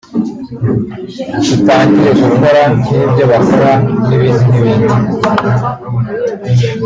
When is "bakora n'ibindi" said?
3.31-4.43